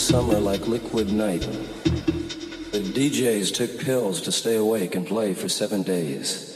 summer 0.00 0.40
like 0.40 0.66
liquid 0.66 1.12
night. 1.12 1.42
The 2.72 2.80
DJs 2.80 3.54
took 3.54 3.78
pills 3.78 4.22
to 4.22 4.32
stay 4.32 4.56
awake 4.56 4.94
and 4.94 5.06
play 5.06 5.34
for 5.34 5.48
seven 5.48 5.82
days. 5.82 6.49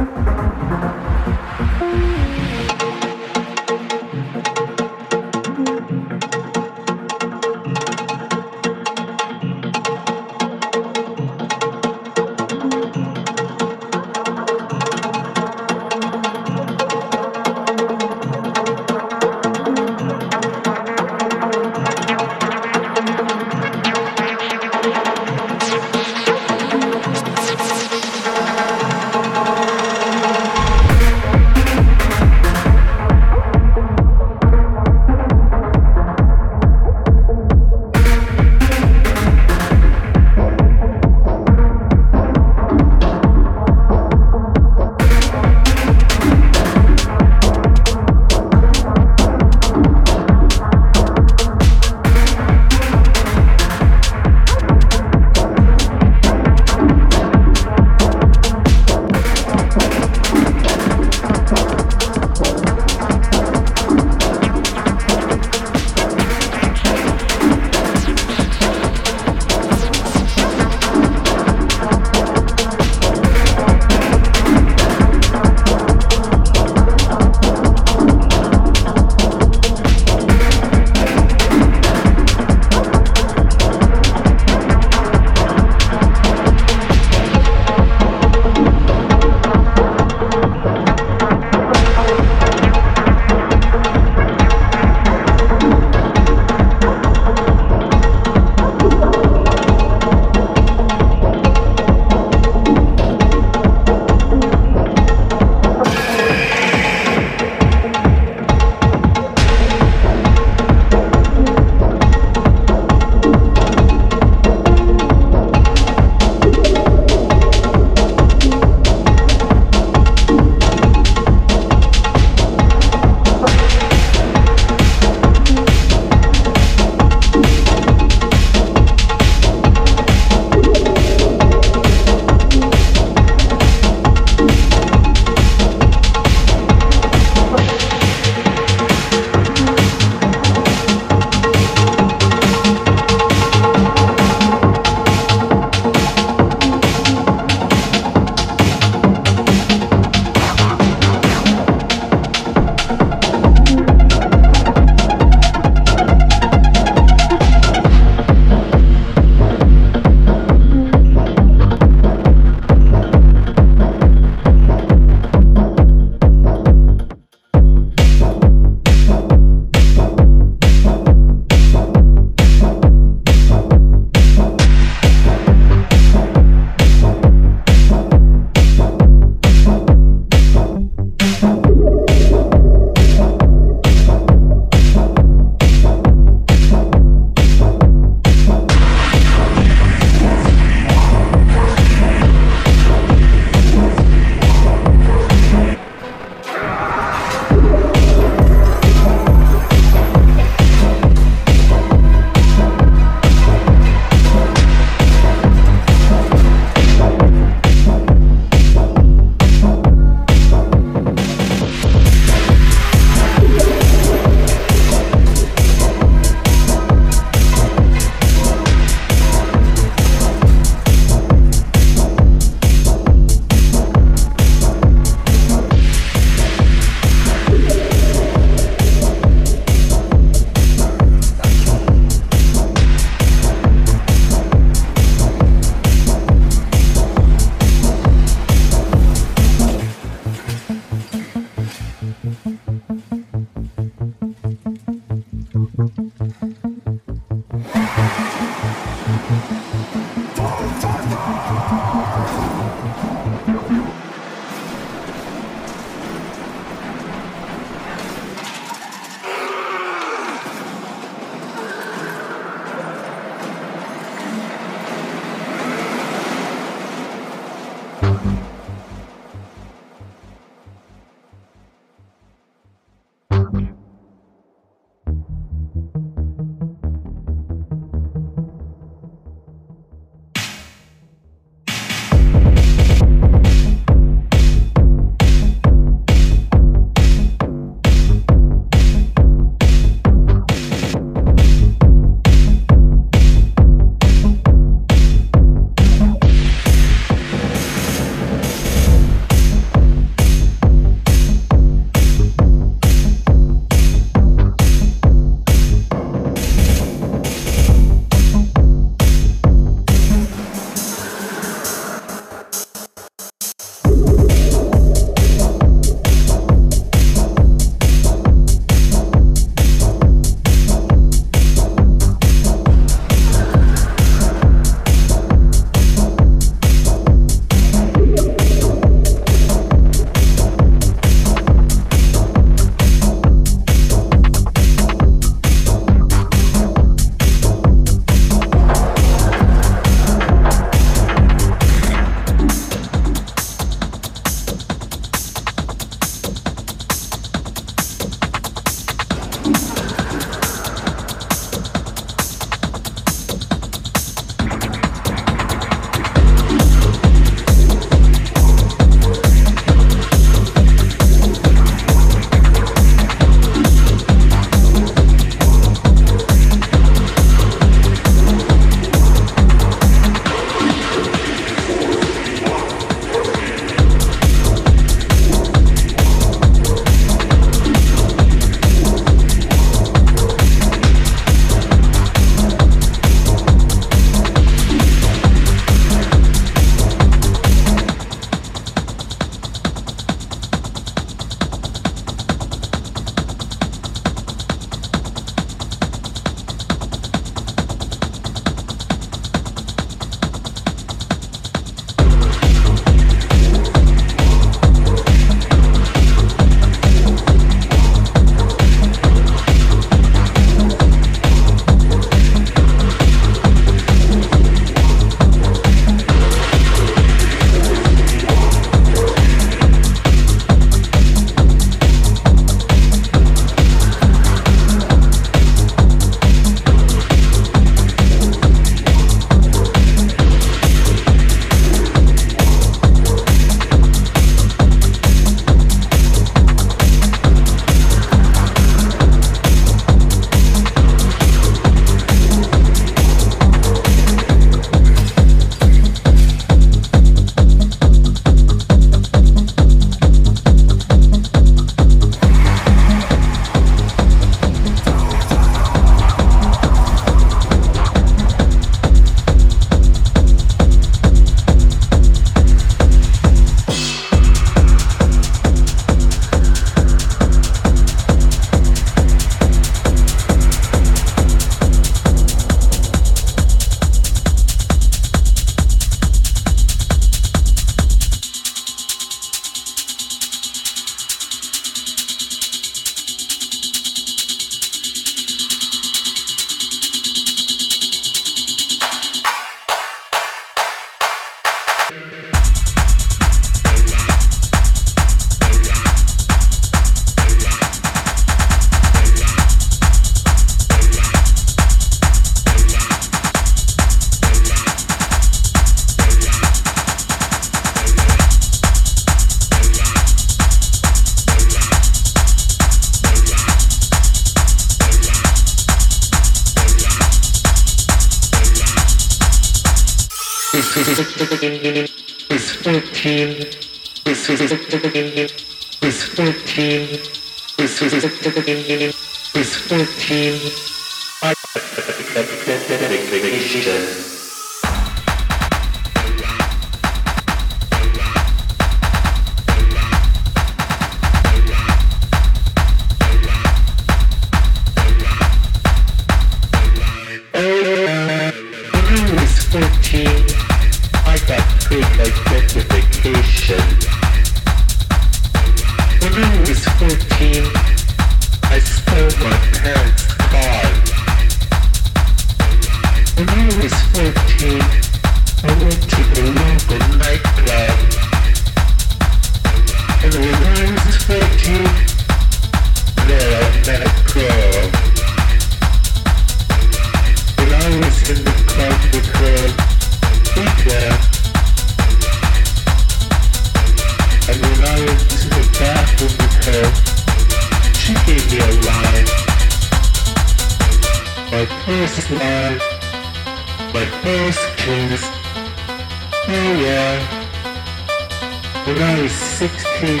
I 598.92 599.00
was 599.00 599.12
16, 599.12 600.00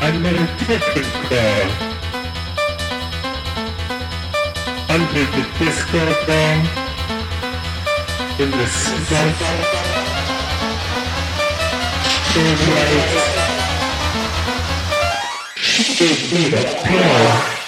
I 0.00 0.10
met 0.16 0.32
a 0.32 0.46
different 0.64 1.12
girl. 1.28 1.70
Under 4.88 5.24
the 5.36 5.44
disco 5.58 6.02
ball, 6.26 6.58
in 8.40 8.50
the 8.50 8.66
smoke, 8.66 9.36
still 12.24 12.56
lights, 12.72 13.24
she 15.56 15.82
gave 15.98 16.22
me 16.32 16.42
the 16.48 16.62
pill. 16.86 17.61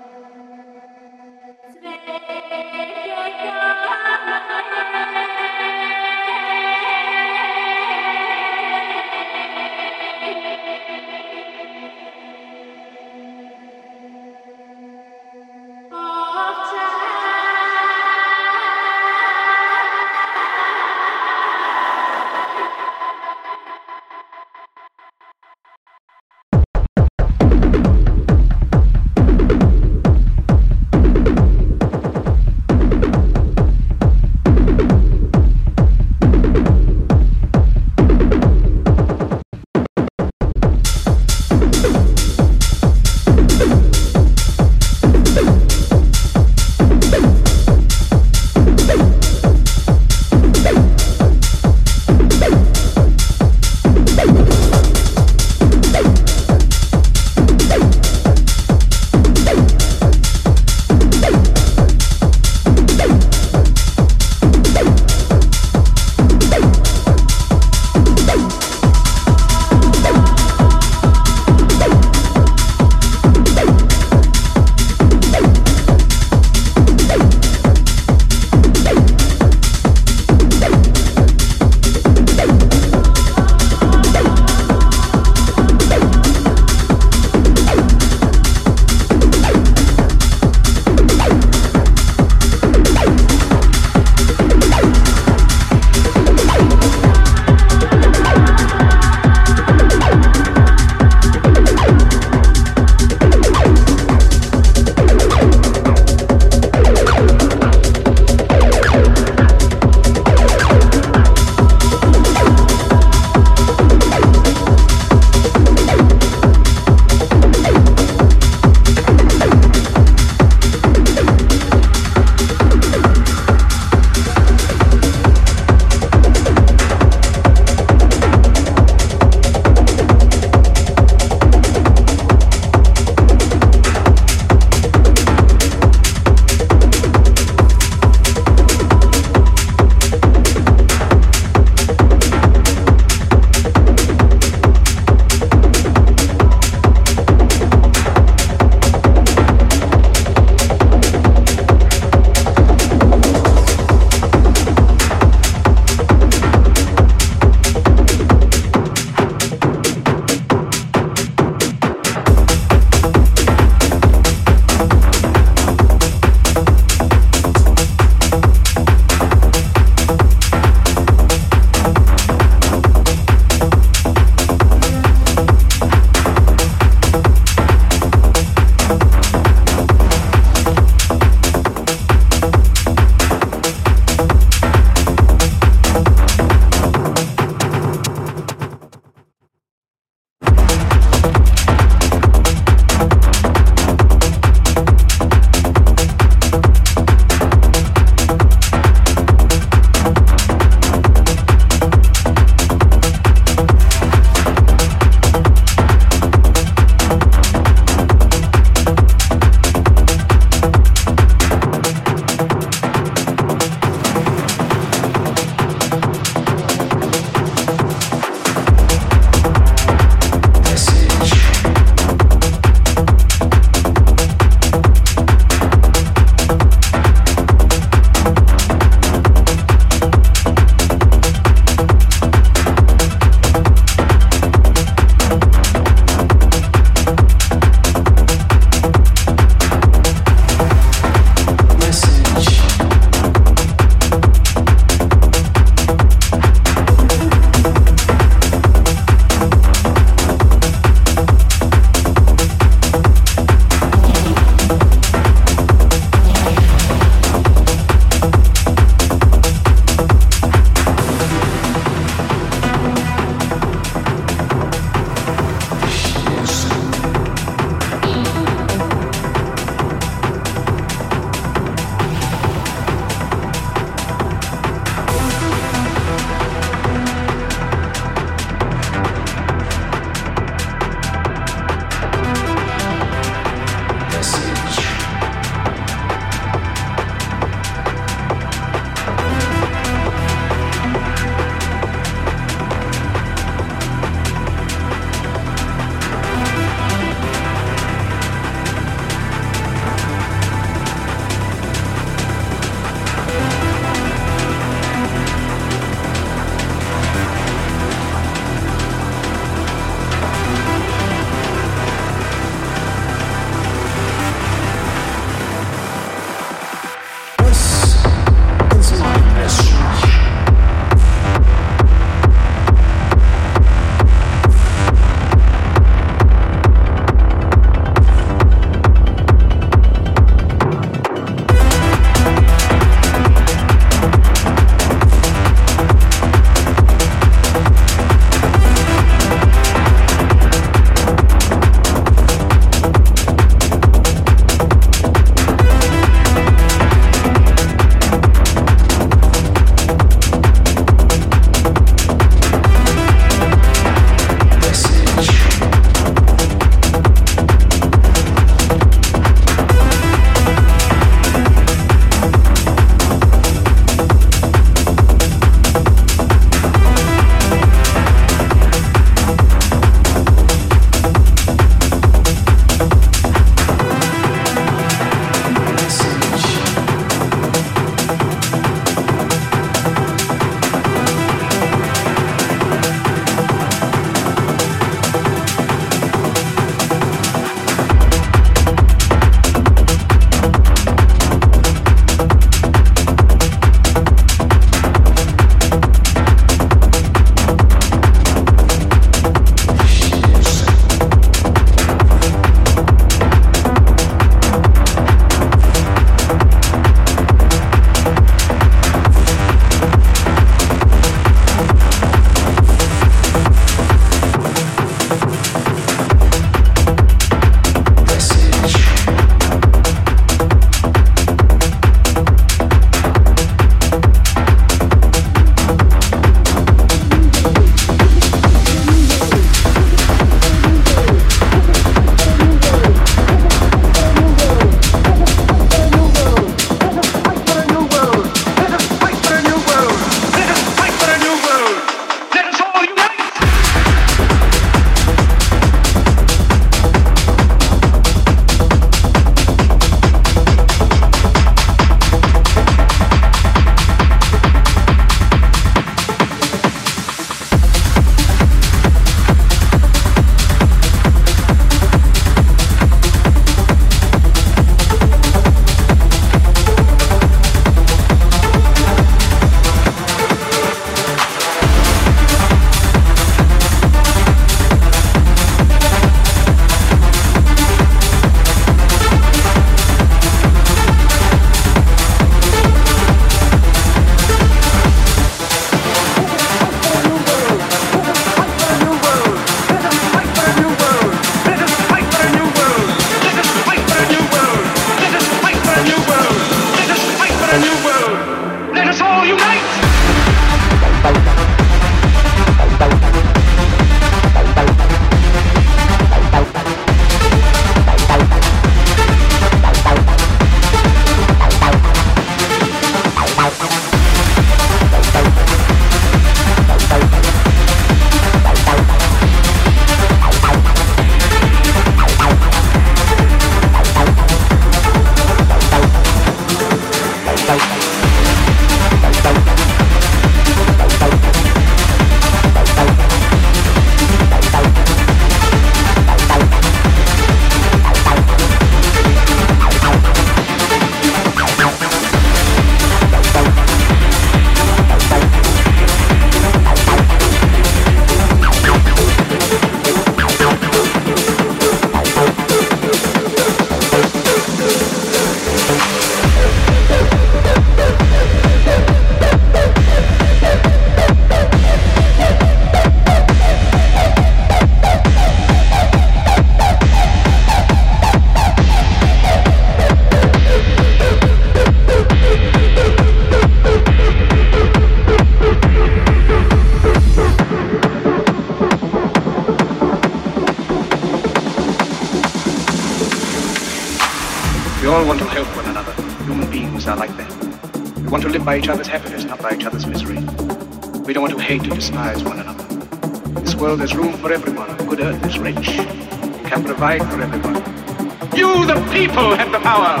The 598.56 598.80
people, 598.90 599.36
have 599.36 599.52
the 599.52 599.60
power. 599.60 600.00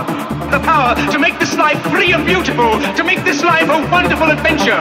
The 0.50 0.58
power 0.58 0.96
to 1.12 1.18
make 1.20 1.38
this 1.38 1.54
life 1.54 1.78
free 1.92 2.16
and 2.16 2.24
beautiful, 2.24 2.80
to 2.96 3.02
make 3.04 3.22
this 3.22 3.44
life 3.44 3.68
a 3.68 3.78
wonderful 3.92 4.26
adventure. 4.32 4.80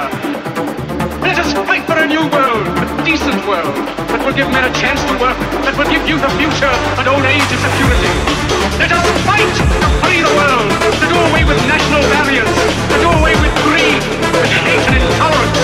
Let 1.22 1.38
us 1.38 1.54
fight 1.68 1.84
for 1.86 2.00
a 2.00 2.08
new 2.08 2.24
world, 2.32 2.66
a 2.66 3.04
decent 3.06 3.38
world, 3.46 3.76
that 4.10 4.24
will 4.26 4.34
give 4.34 4.50
men 4.50 4.66
a 4.66 4.74
chance 4.74 5.04
to 5.06 5.14
work, 5.22 5.38
that 5.68 5.76
will 5.78 5.86
give 5.92 6.02
youth 6.08 6.24
a 6.24 6.32
future 6.40 6.72
and 6.98 7.06
old 7.06 7.28
age 7.30 7.46
a 7.46 7.58
security. 7.62 8.14
Let 8.82 8.90
us 8.90 9.06
fight 9.28 9.54
to 9.60 9.64
free 10.02 10.24
the 10.24 10.34
world, 10.34 10.66
to 10.82 11.06
do 11.06 11.18
away 11.30 11.44
with 11.46 11.60
national 11.70 12.02
barriers, 12.10 12.50
to 12.50 12.96
do 13.06 13.10
away 13.22 13.38
with 13.38 13.54
greed, 13.70 14.02
with 14.34 14.54
hate 14.66 14.86
and 14.88 14.98
intolerance. 14.98 15.62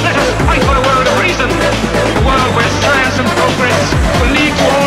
Let 0.00 0.16
us 0.16 0.28
fight 0.48 0.62
for 0.64 0.80
a 0.80 0.84
world 0.86 1.04
of 1.04 1.16
reason, 1.20 1.50
a 1.50 2.22
world 2.24 2.50
where 2.56 2.70
science 2.80 3.20
and 3.20 3.28
progress 3.36 3.84
will 4.16 4.32
lead 4.32 4.54
to 4.54 4.64
all 4.64 4.79